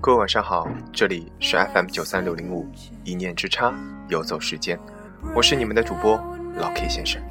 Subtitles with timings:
[0.00, 2.66] 各位晚上好，这里是 FM 九三六零五，
[3.04, 3.72] 一念之差，
[4.08, 4.78] 游走时间，
[5.34, 6.16] 我是你们的主播
[6.56, 7.22] 老 K 先生，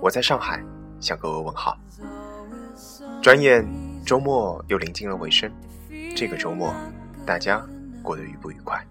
[0.00, 0.60] 我在上海
[1.00, 1.76] 向各位问好。
[3.22, 3.64] 转眼
[4.04, 5.50] 周末又临近了尾声，
[6.16, 6.74] 这个周末
[7.24, 7.64] 大家
[8.02, 8.84] 过得愉不愉快？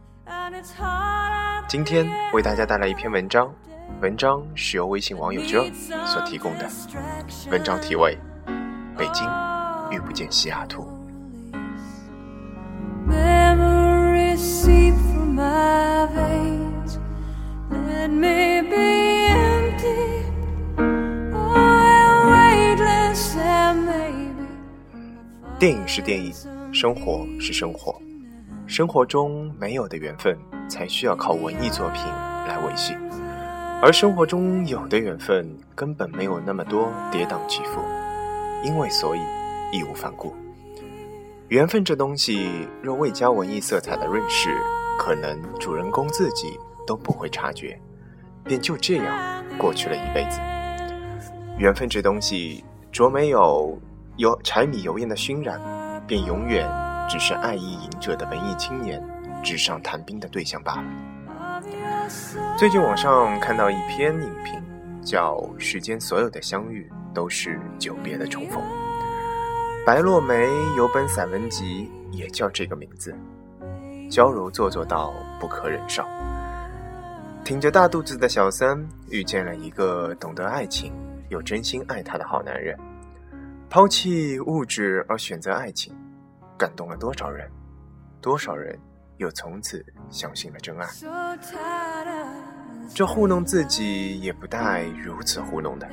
[1.68, 3.54] 今天为大家带来一篇文章，
[4.02, 5.72] 文章是由微信网友 Joe
[6.06, 6.70] 所提供的，
[7.52, 8.18] 文章题为
[8.98, 9.30] 《北京
[9.92, 10.84] 遇不见西雅图》。
[25.60, 26.32] 电影是电影，
[26.72, 28.00] 生活是生活。
[28.68, 30.38] 生活中没有的缘分，
[30.70, 32.04] 才需要靠文艺作品
[32.48, 32.94] 来维系；
[33.82, 37.82] 而生活中有的缘分，根本没有那么多跌宕起伏，
[38.64, 39.20] 因为所以
[39.72, 40.36] 义无反顾。
[41.48, 44.50] 缘分这东西，若未加文艺色彩的润饰，
[44.98, 47.80] 可能主人公自己都不会察觉，
[48.44, 50.40] 便就这样过去了一辈子。
[51.58, 53.80] 缘分这东西，着没有。
[54.18, 55.62] 有柴米油盐的熏染，
[56.08, 56.68] 便永远
[57.08, 59.00] 只是爱意隐者的文艺青年
[59.44, 61.62] 纸上谈兵的对象罢了。
[62.58, 64.60] 最近网上看到一篇影评，
[65.04, 68.60] 叫《世间所有的相遇都是久别的重逢》。
[69.86, 73.16] 白落梅有本散文集也叫这个名字，
[74.10, 76.04] 娇柔做作到不可忍受。
[77.44, 78.78] 挺着大肚子的小三
[79.10, 80.92] 遇见了一个懂得爱情
[81.30, 82.78] 又真心爱她的好男人。
[83.70, 85.94] 抛弃物质而选择爱情，
[86.58, 87.50] 感动了多少人？
[88.22, 88.78] 多少人
[89.18, 90.88] 又从此相信了真爱？
[92.94, 95.88] 这糊弄自己也不带如此糊弄的。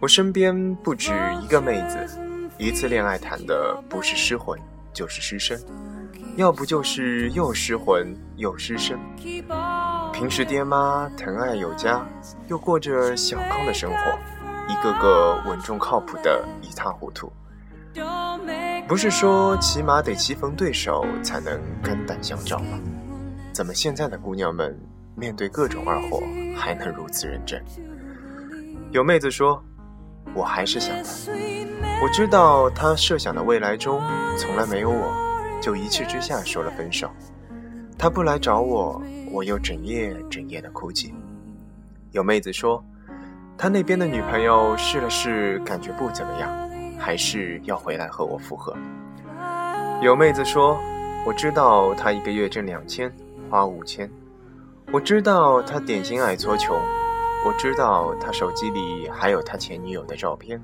[0.00, 2.18] 我身边不止一个妹子，
[2.58, 4.58] 一次恋爱谈的不是失魂
[4.92, 5.60] 就是失身，
[6.36, 8.98] 要不就是又失魂又失身。
[10.12, 12.06] 平时爹妈疼爱有加，
[12.48, 13.96] 又过着小康的生活。
[14.68, 17.30] 一个个稳重靠谱的一塌糊涂，
[18.86, 22.78] 不是说起码得棋逢对手才能肝胆相照吗？
[23.52, 24.78] 怎么现在的姑娘们
[25.16, 26.22] 面对各种二货
[26.56, 27.62] 还能如此认真？
[28.92, 29.62] 有妹子说
[30.34, 31.10] ：“我还是想他，
[32.02, 34.00] 我知道他设想的未来中
[34.38, 35.12] 从来没有我，
[35.60, 37.10] 就一气之下说了分手。
[37.98, 41.14] 他不来找我，我又整夜整夜的哭泣。”
[42.12, 42.82] 有妹子说。
[43.58, 46.50] 他那边的女朋友试了试，感觉不怎么样，
[46.98, 48.74] 还是要回来和我复合。
[50.00, 50.76] 有妹子说
[51.24, 53.12] ：“我知道他一个月挣两千，
[53.48, 54.10] 花五千。
[54.90, 56.76] 我知道他点心爱搓穷，
[57.44, 60.60] 我知道他手机里还有他前女友的照片。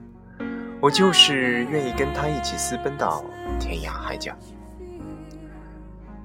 [0.81, 3.25] 我就是愿意跟他一起私奔到
[3.59, 4.33] 天涯海角。”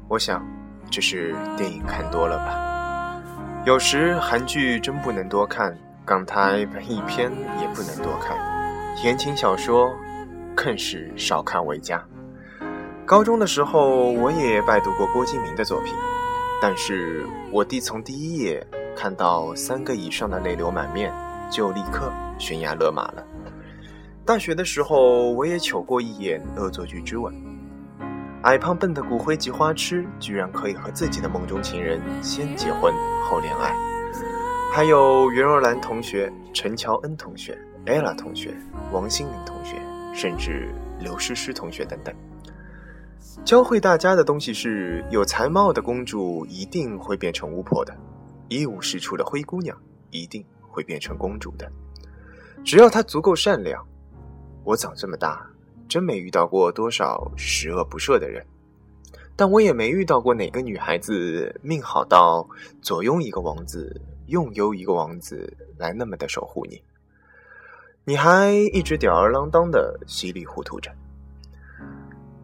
[0.07, 0.45] 我想，
[0.91, 3.21] 这是电影看多了吧？
[3.65, 5.75] 有时韩剧真不能多看。
[6.05, 7.31] 港台文艺片
[7.61, 8.37] 也不能多看，
[9.05, 9.89] 言情小说
[10.53, 12.03] 更是少看为佳。
[13.05, 15.93] 高中的时候，我也拜读过郭敬明的作品，
[16.61, 18.61] 但是我弟从第一页
[18.95, 21.13] 看到三个以上的泪流满面，
[21.51, 23.23] 就立刻悬崖勒马了。
[24.25, 27.33] 大学的时候，我也瞅过一眼《恶作剧之吻》，
[28.43, 32.93] 矮胖笨的骨灰级花痴，居然可以和自己的梦中情人先结婚
[33.29, 33.75] 后恋爱。
[34.71, 38.55] 还有袁若兰同学、陈乔恩同学、ella 同学、
[38.91, 39.75] 王心凌同学，
[40.13, 42.15] 甚至刘诗诗同学等等。
[43.43, 47.93] 教会大家的东西是：有才貌的公主一定会变成巫婆的，
[48.47, 49.77] 一无是处的灰姑娘
[50.11, 51.71] 一定会变成公主的。
[52.63, 53.85] 只要她足够善良。
[54.63, 55.45] 我长这么大，
[55.87, 58.45] 真没遇到过多少十恶不赦的人，
[59.35, 62.47] 但我也没遇到过哪个女孩子命好到
[62.81, 64.01] 左拥一个王子。
[64.27, 66.81] 右拥一个王子来那么的守护你，
[68.05, 70.89] 你还一直吊儿郎当的稀里糊涂着。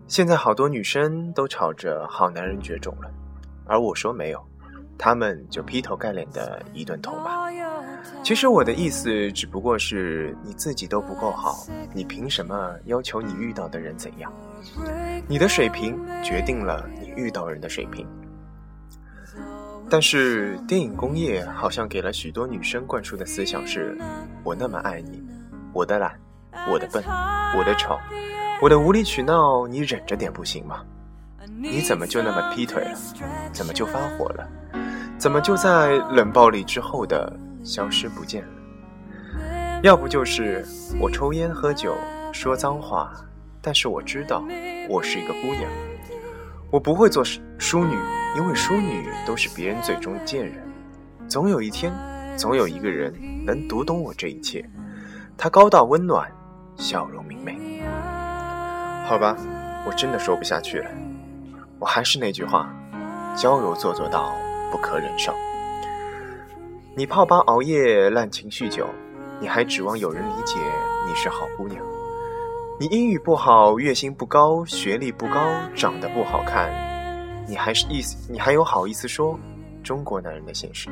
[0.05, 3.09] 现在好多女生都吵着好男人绝种了，
[3.65, 4.45] 而我说没有，
[4.99, 7.49] 他们就劈头盖脸的一顿痛骂。
[8.21, 14.29] 其实我的意思只不过是你自己都不够好，你凭什么要求你遇到的人怎样？
[15.25, 18.05] 你的水平决定了你遇到人的水平。
[19.89, 23.97] 但是电影工业好像给了许多女生灌输的思想是：
[24.43, 25.23] 我那么爱你，
[25.73, 26.19] 我的懒，
[26.69, 27.01] 我的笨，
[27.57, 27.97] 我的丑，
[28.61, 30.85] 我的无理取闹，你忍着点不行吗？
[31.57, 32.97] 你怎么就那么劈腿了？
[33.51, 34.47] 怎么就发火了？
[35.19, 39.81] 怎么就在冷暴力之后的消失不见了？
[39.83, 40.65] 要不就是
[40.97, 41.93] 我抽烟喝酒
[42.31, 43.11] 说脏话，
[43.61, 44.41] 但是我知道，
[44.87, 45.69] 我是一个姑娘。
[46.71, 47.21] 我不会做
[47.57, 47.97] 淑女，
[48.37, 50.55] 因为淑女都是别人嘴中的贱人。
[51.27, 51.91] 总有一天，
[52.37, 53.13] 总有一个人
[53.45, 54.63] 能读懂我这一切。
[55.37, 56.31] 他高大温暖，
[56.77, 57.83] 笑容明媚。
[59.05, 59.35] 好吧，
[59.85, 60.89] 我真的说不下去了。
[61.77, 62.73] 我还是那句话，
[63.35, 64.33] 交友做做到
[64.71, 65.33] 不可忍受。
[66.95, 68.85] 你泡吧熬夜，滥情酗酒，
[69.39, 70.59] 你还指望有人理解
[71.07, 71.81] 你是好姑娘？
[72.79, 75.39] 你英语不好，月薪不高，学历不高，
[75.75, 76.69] 长得不好看，
[77.47, 79.37] 你还是意思，你还有好意思说
[79.83, 80.89] 中国男人的现实？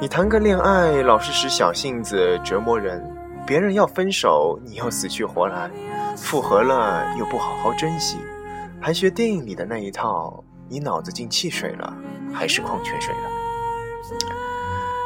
[0.00, 3.02] 你谈个恋爱老是使小性子折磨人，
[3.46, 5.70] 别人要分手你又死去活来，
[6.16, 8.18] 复合了又不好好珍惜，
[8.80, 11.94] 还学电影里的那一套，你脑子进汽水了
[12.32, 13.30] 还是矿泉水了？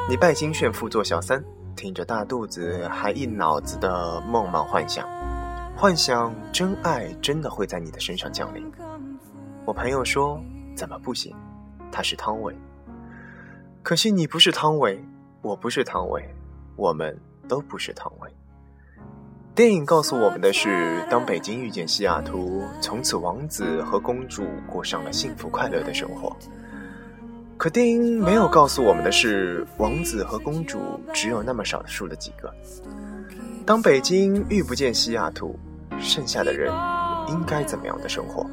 [0.08, 1.42] 你拜金炫富做小三，
[1.74, 5.08] 挺着大肚子还一脑子的梦幻幻想。
[5.76, 8.70] 幻想真爱真的会在你的身上降临。
[9.64, 10.40] 我朋友说
[10.76, 11.34] ：“怎么不行？
[11.90, 12.54] 他是汤唯。”
[13.82, 15.02] 可惜你不是汤唯，
[15.42, 16.22] 我不是汤唯，
[16.76, 17.18] 我们
[17.48, 18.30] 都不是汤唯。
[19.54, 26.36] 电影告诉我们的是，当北京遇见西雅图，从此王子和公主过上了幸福快乐的生活。
[27.56, 32.52] 可电影没有告诉我们的是，王子和公主只有那么少数的几个。
[33.64, 35.58] 当北京遇不见西雅图，
[35.98, 36.72] 剩下的人
[37.28, 38.46] 应该怎么样的生活？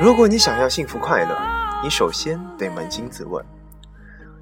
[0.00, 1.36] 如果你想要幸福快乐，
[1.82, 3.44] 你首先得扪心自问：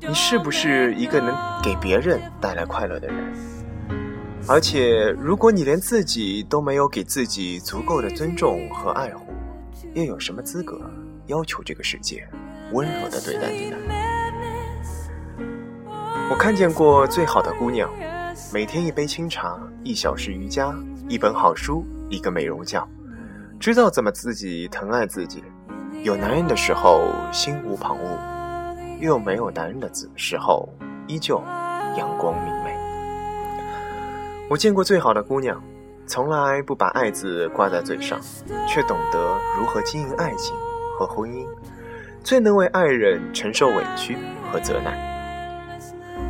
[0.06, 3.32] 你是不是一个能给别人带来快乐的人？
[4.46, 9.32] 而且，如果你连自己都没有给自己足够的尊重和爱护，
[9.94, 10.79] 又有什么资格
[11.26, 12.26] 要求这个世界
[12.72, 13.76] 温柔的对待你呢？
[16.30, 17.90] 我看见过最好的姑娘。
[18.52, 20.74] 每天一杯清茶，一小时瑜伽，
[21.08, 22.86] 一本好书，一个美容觉，
[23.60, 25.44] 知道怎么自己疼爱自己。
[26.02, 30.68] 有男人的时候心无旁骛，又没有男人的时候
[31.06, 31.42] 依旧
[31.96, 32.76] 阳光明媚。
[34.50, 35.62] 我见过最好的姑娘，
[36.06, 38.20] 从来不把爱字挂在嘴上，
[38.68, 40.54] 却懂得如何经营爱情
[40.99, 41.46] 和婚姻，
[42.23, 44.17] 最能为爱人承受委屈
[44.50, 44.96] 和责难。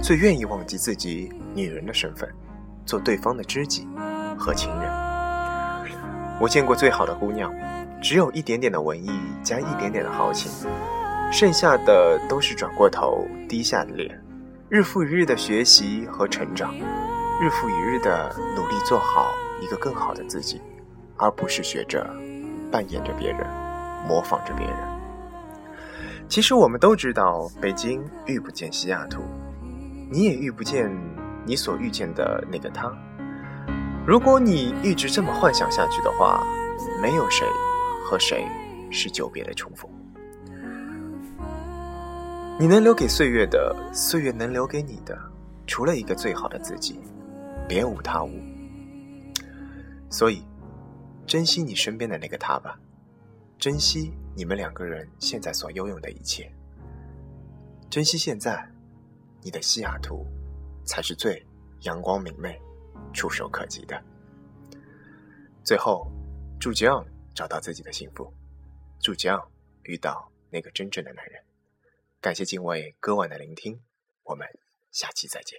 [0.03, 2.29] 最愿意忘记自己女人的身份，
[2.85, 3.87] 做对方的知己
[4.39, 4.91] 和情人。
[6.41, 7.53] 我见过最好的姑娘，
[8.03, 9.11] 只有一点点的文艺
[9.43, 10.51] 加一点点的豪情，
[11.31, 14.21] 剩下的都是转过头低下的脸，
[14.69, 16.75] 日复一日的学习和成长，
[17.41, 19.33] 日复一日的努力做好
[19.63, 20.61] 一个更好的自己，
[21.17, 22.05] 而不是学着
[22.71, 23.47] 扮演着别人，
[24.06, 24.77] 模仿着别人。
[26.29, 29.23] 其实我们都知道，北京遇不见西雅图。
[30.11, 30.91] 你也遇不见
[31.45, 32.93] 你所遇见的那个他。
[34.06, 36.47] 如果你一直这么幻想下去的话，
[37.01, 37.47] 没有谁
[38.05, 38.47] 和谁
[38.91, 39.91] 是久别的重逢。
[42.61, 45.19] 你能留给岁月的，岁月能留给你的，
[45.67, 47.01] 除了一个最好的自己，
[47.67, 48.31] 别无他物。
[50.09, 50.45] 所以，
[51.27, 52.79] 珍惜你身边的那个他吧，
[53.65, 56.53] 珍惜你们两个人现在所拥有的一切，
[57.89, 58.63] 珍惜现在。
[59.41, 60.27] 你的西雅图，
[60.85, 61.43] 才是最
[61.81, 62.61] 阳光明媚、
[63.15, 63.99] 触手可及的。
[65.65, 66.06] 最后，
[66.61, 68.31] 祝 John 找到自己的幸福，
[69.01, 69.49] 祝 John
[69.85, 71.43] 遇到那个真正的男人。
[72.21, 73.81] 感谢敬畏歌晚的聆听，
[74.25, 74.47] 我们
[74.91, 75.59] 下期再见。